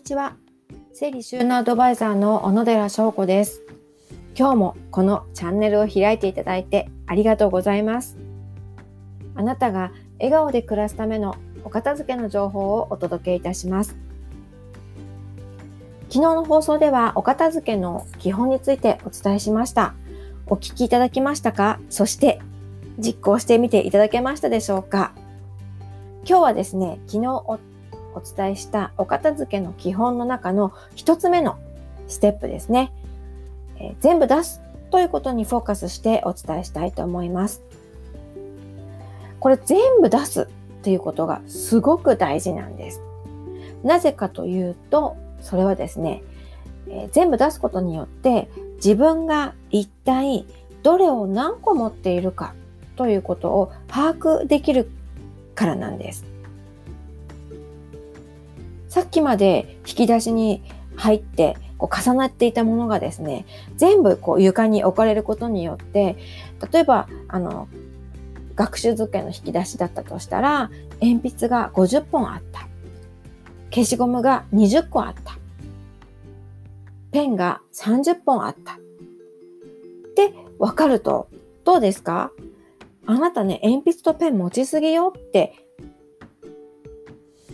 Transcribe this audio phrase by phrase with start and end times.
[0.00, 0.34] にちは。
[0.94, 3.60] 整理収納アドバイザーの小野寺翔子です。
[4.34, 8.16] 今日もこのチャンネルを開いていただいてありがとうございます。
[9.34, 13.94] あなたが笑顔で暮らすためのお片付けの情報をお届けいたします。
[16.08, 19.92] 昨日の放送ではお片付けの基本についてお伝えしました。
[20.46, 21.78] お聞きいただきましたか？
[21.90, 22.40] そして
[22.98, 25.12] 実行してみていただけましたでしょうか？
[26.26, 27.44] 今日はですね、昨日
[28.14, 31.58] お伝えしたお片付けの基本の中の一つ目の
[32.08, 32.92] ステップですね、
[33.78, 34.60] えー、全部出す
[34.90, 37.62] ということにフォーカスしてお伝えしたいと思います。
[39.38, 40.48] これ全部出す
[40.82, 43.00] ということがすごく大事なんです。
[43.82, 46.22] なぜかというと、それはですね、
[46.88, 50.44] えー、全部出すことによって自分が一体
[50.82, 52.54] どれを何個持っているか
[52.96, 54.90] ということを把握できる
[55.54, 56.24] からなんです。
[59.00, 60.62] さっきまで引き出しに
[60.94, 66.18] 入ってこう重なっていたものがですね、全部こう床に置かれることによって、
[66.70, 67.66] 例えば、あの、
[68.56, 72.68] 学習机の引き出しだったとしたら、鉛筆が50本あった。
[73.70, 75.38] 消しゴムが20個あった。
[77.10, 78.74] ペンが30本あった。
[78.74, 78.76] っ
[80.14, 81.28] て分かると、
[81.64, 82.32] どうですか？
[83.06, 85.54] あなたね、鉛筆とペン持ちすぎよって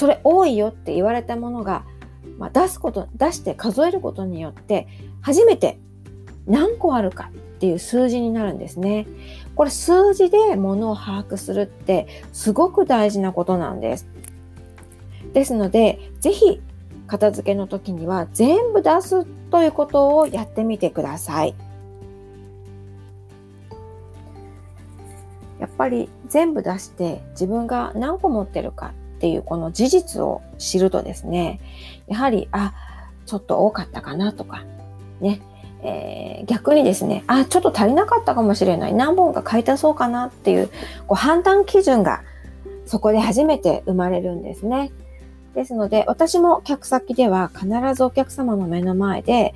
[0.00, 1.84] それ多いよって言われたものが、
[2.38, 4.88] まあ、出すこと出して数えることによって
[5.20, 5.78] 初めて
[6.46, 9.06] 何個あるかっていう数字になるんですね。
[9.54, 14.08] これ数字で物を把握するってすごく大事なことなんです。
[15.34, 16.62] ですので、ぜひ
[17.06, 21.54] 片付けの時には全部出すということをやってみてください。
[25.58, 31.60] やっぱり全部出して自分が何個持ってるかっていうこの事実を知るとですね、
[32.08, 32.72] やはり、あ、
[33.26, 34.64] ちょっと多かったかなとか、
[35.20, 35.42] ね、
[35.82, 38.94] えー、逆にですね、あ、ちょっと足りなかったかもしれない。
[38.94, 40.68] 何本か買い足そうかなっていう、
[41.06, 42.22] こう判断基準が
[42.86, 44.90] そこで初めて生まれるんですね。
[45.54, 49.52] ですので、私も客先では必ずお客様の目の前で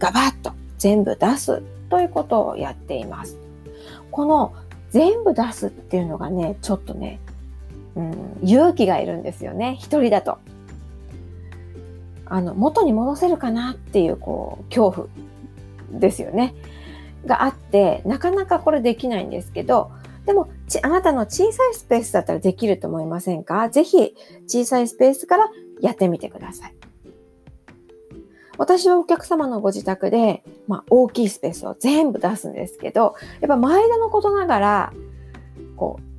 [0.00, 3.38] ガバッと全部出すということをやっています。
[4.10, 4.54] この
[4.90, 7.20] 全部出すっていうのがね、ちょっとね、
[7.96, 9.76] うん、勇気がいるんですよね。
[9.80, 10.38] 一人だと。
[12.26, 15.08] あの、元に戻せるかなっていう、こう、恐怖
[16.00, 16.54] ですよね。
[17.26, 19.90] があって、なかなかこれできないんですけど、
[20.26, 23.68] でもち、あなたの小さいスペースだったらできると思いませんか？
[23.68, 24.14] ぜひ、
[24.46, 25.50] 小さいスペースから
[25.80, 26.74] やってみてください。
[28.56, 34.92] 私はお客様のご自宅で、まあ、大きいスペースを全部出すんですけど、やっぱ毎度のことながら、
[35.76, 36.13] こう、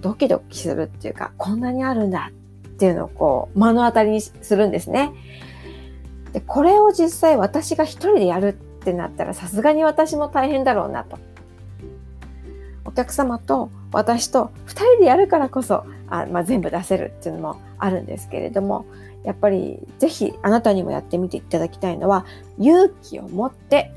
[0.00, 5.12] ドキドキするっていうか、こんなにあるんだっていうのをこう、目の当たりにするんですね。
[6.32, 11.18] で、これを実際私が一人でやるってなったらさすがに私も大変だろうなと。
[12.84, 18.86] お客様と私と二人でやるからこそ、あまあ、全部出せるっていうのもあるんですけれども、
[19.24, 22.24] やっぱりぜひあなたにもやってみていただきたいのは、
[22.58, 23.92] 勇気を持って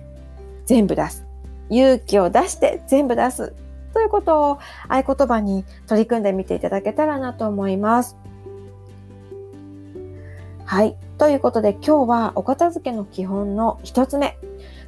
[0.66, 1.26] 全部出す。
[1.70, 3.54] 勇気を出して全部出す
[3.94, 8.18] ということを合言葉に取り組んでみていただけたらなと思います。
[10.66, 10.98] はい。
[11.18, 14.38] ということで今日はお片付けの基本の一つ目、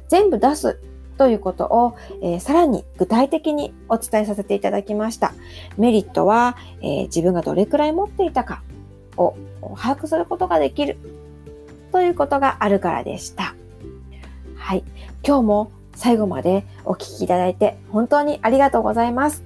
[0.08, 0.80] 全部出す
[1.16, 5.32] ということを、えー、さらに具体的にお伝えさせていただきました。
[5.76, 8.62] メリットは、えー、自分がどれくらい持っていたか
[9.16, 9.36] を
[9.76, 10.98] 把握することができる
[11.92, 13.54] ということがあるからでした。
[14.56, 14.84] はい。
[15.24, 19.42] 今日も最後までお聴きいただいて本当にありがとうございます。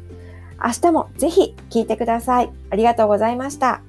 [0.63, 2.51] 明日もぜひ聞いてください。
[2.69, 3.81] ありがとうございました。